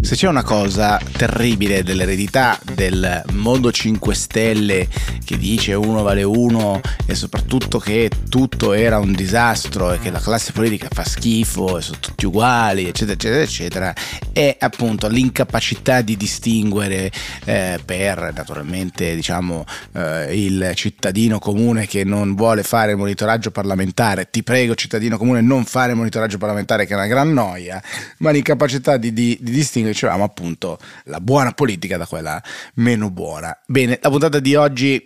[0.00, 4.88] Se c'è una cosa terribile dell'eredità del mondo 5 Stelle
[5.26, 10.20] che dice uno vale uno e soprattutto che tutto era un disastro e che la
[10.20, 13.94] classe politica fa schifo e sono tutti uguali, eccetera, eccetera, eccetera,
[14.32, 17.10] è appunto l'incapacità di distinguere
[17.44, 19.64] eh, per naturalmente diciamo
[19.94, 24.30] eh, il cittadino comune che non vuole fare monitoraggio parlamentare.
[24.30, 27.82] Ti prego, cittadino comune, non fare monitoraggio parlamentare che è una gran noia,
[28.18, 32.40] ma l'incapacità di, di, di distinguere dicevamo appunto la buona politica da quella
[32.74, 33.58] meno buona.
[33.66, 35.04] Bene, la puntata di oggi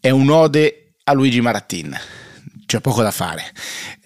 [0.00, 1.96] è un'ode a Luigi Marattin,
[2.66, 3.44] c'è poco da fare.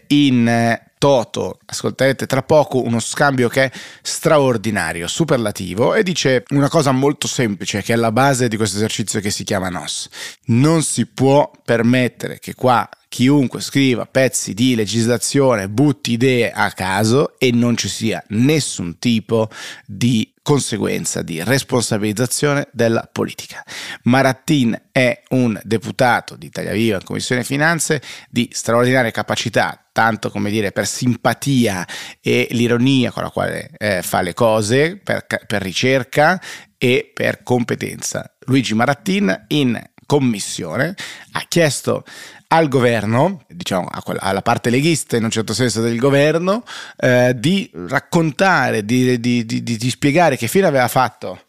[0.09, 3.71] In eh, toto, ascolterete tra poco uno scambio che è
[4.01, 9.21] straordinario, superlativo e dice una cosa molto semplice che è la base di questo esercizio
[9.21, 10.09] che si chiama NOS.
[10.47, 17.39] Non si può permettere che qua chiunque scriva pezzi di legislazione butti idee a caso
[17.39, 19.49] e non ci sia nessun tipo
[19.87, 23.65] di conseguenza di responsabilizzazione della politica.
[24.03, 30.51] Marattin è un deputato di Italia Viva in Commissione Finanze di straordinaria capacità, tanto come
[30.51, 31.87] dire per simpatia
[32.21, 36.43] e l'ironia con la quale eh, fa le cose, per, per ricerca
[36.77, 38.35] e per competenza.
[38.47, 40.95] Luigi Marattin in commissione
[41.33, 42.05] ha chiesto
[42.49, 46.65] al governo, diciamo alla parte leghista in un certo senso del governo,
[46.97, 51.41] eh, di raccontare, di, di, di, di, spiegare che fine aveva fatto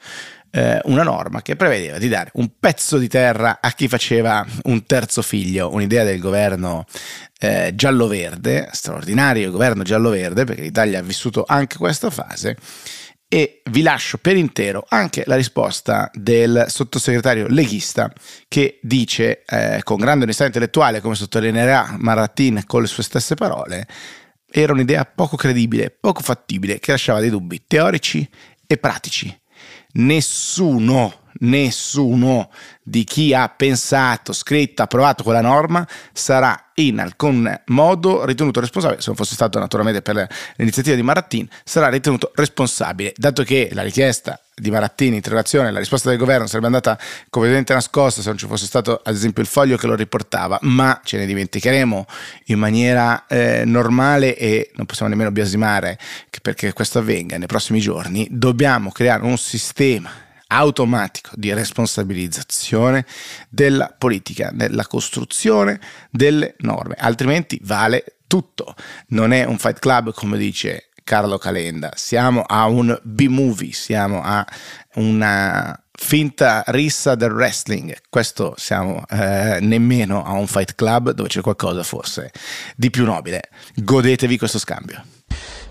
[0.52, 4.86] eh, una norma che prevedeva di dare un pezzo di terra a chi faceva un
[4.86, 6.86] terzo figlio, un'idea del governo
[7.40, 12.58] eh, giallo-verde, straordinario governo giallo-verde, perché l'Italia ha vissuto anche questa fase
[13.28, 18.12] e vi lascio per intero anche la risposta del sottosegretario leghista
[18.48, 23.88] che dice eh, con grande onestà intellettuale, come sottolineerà Marattin con le sue stesse parole,
[24.50, 28.28] era un'idea poco credibile, poco fattibile, che lasciava dei dubbi teorici
[28.66, 29.38] e pratici.
[29.94, 32.50] Nessuno nessuno
[32.84, 39.08] di chi ha pensato, scritto, approvato quella norma sarà in alcun modo ritenuto responsabile, se
[39.08, 44.40] non fosse stato naturalmente per l'iniziativa di Marattin, sarà ritenuto responsabile, dato che la richiesta
[44.54, 46.98] di Marattin, interrogazione, la risposta del governo sarebbe andata
[47.30, 51.02] completamente nascosta se non ci fosse stato ad esempio il foglio che lo riportava, ma
[51.04, 52.06] ce ne dimenticheremo
[52.46, 55.98] in maniera eh, normale e non possiamo nemmeno biasimare
[56.30, 63.06] che perché questo avvenga nei prossimi giorni, dobbiamo creare un sistema automatico di responsabilizzazione
[63.50, 65.80] della politica, nella costruzione
[66.10, 68.76] delle norme, altrimenti vale tutto.
[69.08, 74.46] Non è un fight club come dice Carlo Calenda, siamo a un B-movie, siamo a
[74.96, 77.96] una finta rissa del wrestling.
[78.10, 82.32] Questo siamo eh, nemmeno a un fight club dove c'è qualcosa forse
[82.76, 83.50] di più nobile.
[83.76, 85.04] Godetevi questo scambio.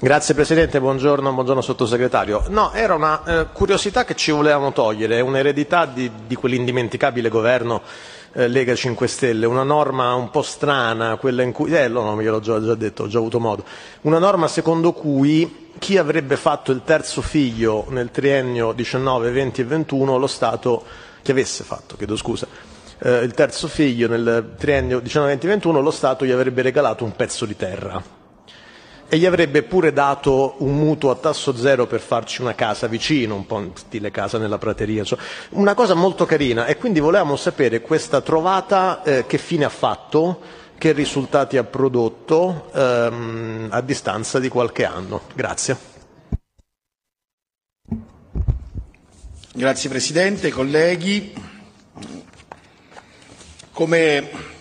[0.05, 2.45] Grazie Presidente, buongiorno, buongiorno Sottosegretario.
[2.49, 7.81] No, era una eh, curiosità che ci volevamo togliere, un'eredità di, di quell'indimenticabile governo
[8.35, 12.21] eh, Lega 5 Stelle, una norma un po' strana, quella in cui, eh, no, no,
[12.21, 13.65] gliel'ho già, detto, ho già avuto modo,
[14.03, 19.65] una norma secondo cui chi avrebbe fatto il terzo figlio nel triennio 19, 20 e
[19.65, 20.85] 21, lo Stato,
[21.23, 22.47] chi avesse fatto, chiedo scusa,
[22.99, 27.05] eh, il terzo figlio nel triennio 19, 20 e 21, lo Stato gli avrebbe regalato
[27.05, 28.24] un pezzo di terra
[29.09, 33.35] e gli avrebbe pure dato un mutuo a tasso zero per farci una casa vicino,
[33.35, 35.19] un po' in stile casa nella prateria, cioè,
[35.51, 40.41] una cosa molto carina e quindi volevamo sapere questa trovata eh, che fine ha fatto,
[40.79, 45.23] che risultati ha prodotto ehm, a distanza di qualche anno.
[45.35, 45.93] Grazie.
[49.53, 51.33] Grazie Presidente, colleghi.
[53.73, 54.54] Come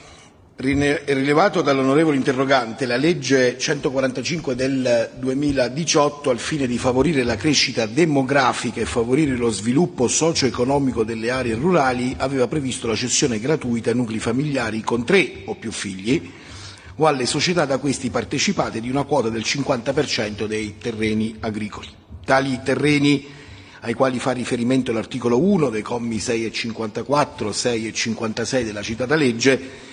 [0.63, 8.79] rilevato dall'onorevole interrogante, la legge 145 del 2018 al fine di favorire la crescita demografica
[8.79, 14.19] e favorire lo sviluppo socio-economico delle aree rurali aveva previsto la cessione gratuita ai nuclei
[14.19, 16.31] familiari con tre o più figli
[16.95, 21.87] o alle società da questi partecipate di una quota del 50% dei terreni agricoli.
[22.23, 23.25] Tali terreni
[23.81, 28.81] ai quali fa riferimento l'articolo 1 dei commi 6 e 54, 6 e 56 della
[28.81, 29.91] citata legge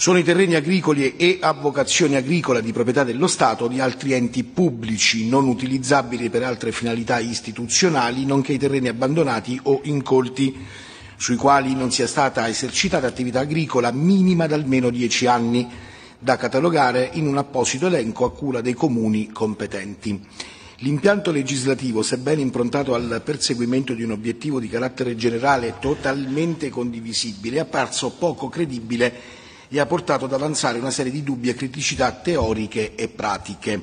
[0.00, 4.12] sono i terreni agricoli e a vocazione agricola di proprietà dello Stato o di altri
[4.12, 10.56] enti pubblici non utilizzabili per altre finalità istituzionali, nonché i terreni abbandonati o incolti
[11.16, 15.66] sui quali non sia stata esercitata attività agricola minima da almeno dieci anni,
[16.16, 20.24] da catalogare in un apposito elenco a cura dei comuni competenti.
[20.82, 27.60] L'impianto legislativo, sebbene improntato al perseguimento di un obiettivo di carattere generale totalmente condivisibile, è
[27.62, 29.37] apparso poco credibile
[29.68, 33.82] e ha portato ad avanzare una serie di dubbi e criticità teoriche e pratiche.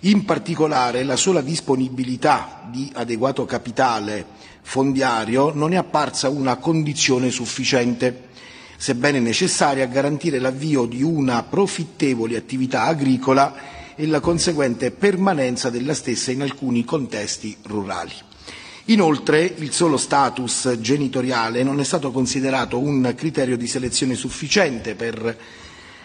[0.00, 4.26] In particolare la sola disponibilità di adeguato capitale
[4.60, 8.28] fondiario non è apparsa una condizione sufficiente,
[8.76, 13.54] sebbene necessaria a garantire l'avvio di una profittevole attività agricola
[13.94, 18.12] e la conseguente permanenza della stessa in alcuni contesti rurali.
[18.88, 25.38] Inoltre il solo status genitoriale non è stato considerato un criterio di selezione sufficiente per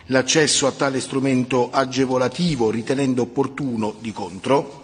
[0.05, 4.83] l'accesso a tale strumento agevolativo, ritenendo opportuno, di contro,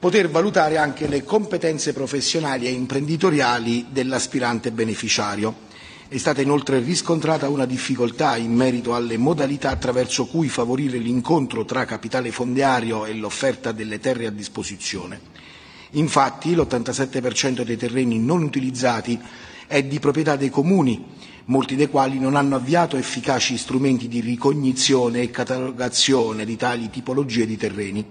[0.00, 5.66] poter valutare anche le competenze professionali e imprenditoriali dell'aspirante beneficiario.
[6.08, 11.84] È stata inoltre riscontrata una difficoltà in merito alle modalità attraverso cui favorire l'incontro tra
[11.84, 15.46] capitale fondiario e l'offerta delle terre a disposizione.
[15.92, 19.18] Infatti l'87% dei terreni non utilizzati
[19.66, 21.04] è di proprietà dei comuni,
[21.46, 27.46] molti dei quali non hanno avviato efficaci strumenti di ricognizione e catalogazione di tali tipologie
[27.46, 28.04] di terreni.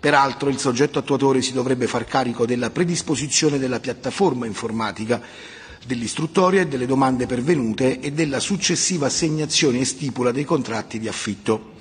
[0.00, 5.20] Peraltro il soggetto attuatore si dovrebbe far carico della predisposizione della piattaforma informatica,
[5.86, 11.72] dell'istruttoria e delle domande pervenute e della successiva assegnazione e stipula dei contratti di affitto.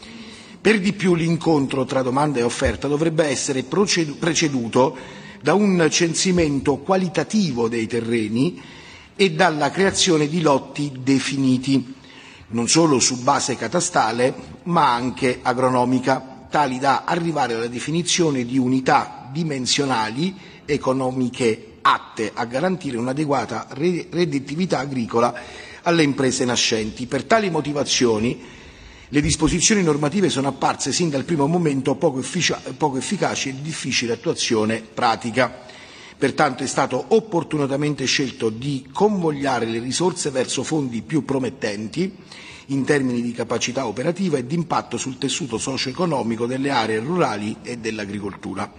[0.63, 4.95] Per di più l'incontro tra domanda e offerta dovrebbe essere preceduto
[5.41, 8.61] da un censimento qualitativo dei terreni
[9.13, 11.93] e dalla creazione di lotti definiti,
[12.51, 14.33] non solo su base catastale
[14.63, 20.33] ma anche agronomica, tali da arrivare alla definizione di unità dimensionali
[20.63, 25.33] economiche atte a garantire un'adeguata redditività agricola
[25.81, 27.05] alle imprese nascenti.
[27.05, 28.61] Per tali motivazioni
[29.13, 32.23] le disposizioni normative sono apparse sin dal primo momento poco,
[32.77, 35.55] poco efficaci e di difficile attuazione pratica.
[36.17, 42.11] Pertanto è stato opportunamente scelto di convogliare le risorse verso fondi più promettenti
[42.67, 47.77] in termini di capacità operativa e di impatto sul tessuto socio-economico delle aree rurali e
[47.77, 48.71] dell'agricoltura.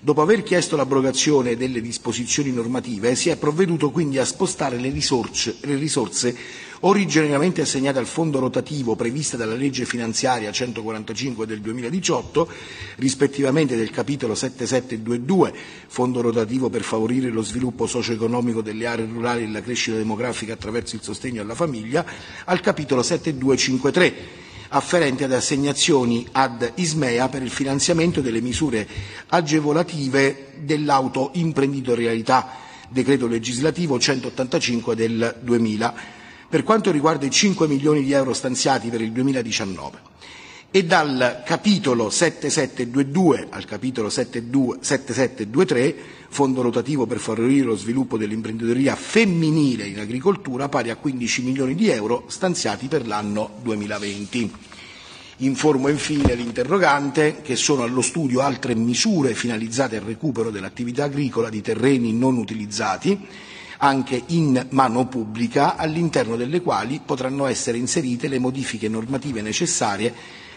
[0.00, 5.56] Dopo aver chiesto l'abrogazione delle disposizioni normative, si è provveduto quindi a spostare le risorse,
[5.60, 6.34] le risorse
[6.80, 12.48] originariamente assegnate al fondo rotativo previste dalla legge finanziaria 145 del 2018,
[12.96, 15.52] rispettivamente del capitolo 7722,
[15.88, 20.96] fondo rotativo per favorire lo sviluppo socio-economico delle aree rurali e la crescita demografica attraverso
[20.96, 22.04] il sostegno alla famiglia,
[22.44, 28.86] al capitolo 7253 afferente ad assegnazioni ad Ismea per il finanziamento delle misure
[29.28, 32.50] agevolative dell'autoimprenditorialità,
[32.90, 36.16] decreto legislativo 185 del 2000
[36.48, 40.06] per quanto riguarda i 5 milioni di euro stanziati per il 2019
[40.70, 45.96] e dal capitolo 7722 al capitolo 7723,
[46.28, 51.88] fondo rotativo per favorire lo sviluppo dell'imprenditoria femminile in agricoltura, pari a 15 milioni di
[51.88, 54.52] euro stanziati per l'anno 2020.
[55.38, 61.62] Informo infine l'interrogante che sono allo studio altre misure finalizzate al recupero dell'attività agricola di
[61.62, 63.18] terreni non utilizzati
[63.78, 70.14] anche in mano pubblica, all'interno delle quali potranno essere inserite le modifiche normative necessarie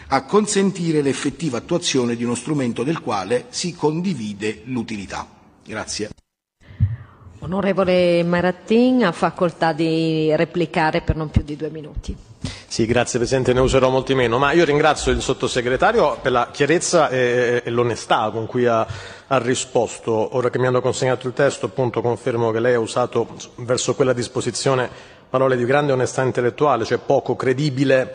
[0.08, 5.26] a consentire l'effettiva attuazione di uno strumento del quale si condivide l'utilità.
[5.64, 6.10] Grazie.
[7.38, 12.16] Onorevole Marattin ha facoltà di replicare per non più di due minuti.
[12.72, 17.10] Sì, grazie Presidente, ne userò molti meno, ma io ringrazio il Sottosegretario per la chiarezza
[17.10, 18.86] e, e l'onestà con cui ha,
[19.26, 20.34] ha, risposto.
[20.36, 24.14] Ora che mi hanno consegnato il testo, appunto, confermo che lei ha usato verso quella
[24.14, 24.88] disposizione
[25.28, 28.14] parole di grande onestà intellettuale, cioè poco credibile,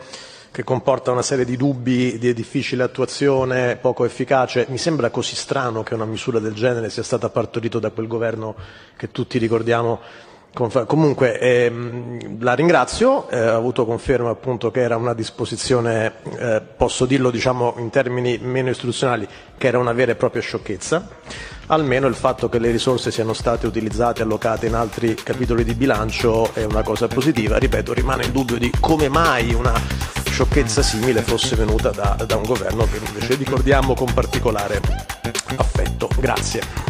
[0.50, 4.66] che comporta una serie di dubbi di difficile attuazione, poco efficace.
[4.70, 8.56] Mi sembra così strano che una misura del genere sia stata partorita da quel governo
[8.96, 10.00] che tutti ricordiamo
[10.58, 17.06] Comunque ehm, la ringrazio, eh, ho avuto conferma appunto che era una disposizione, eh, posso
[17.06, 21.08] dirlo diciamo in termini meno istituzionali, che era una vera e propria sciocchezza,
[21.66, 25.74] almeno il fatto che le risorse siano state utilizzate e allocate in altri capitoli di
[25.74, 29.80] bilancio è una cosa positiva, ripeto rimane il dubbio di come mai una
[30.28, 34.80] sciocchezza simile fosse venuta da, da un governo che invece ricordiamo con particolare
[35.56, 36.08] affetto.
[36.18, 36.87] Grazie.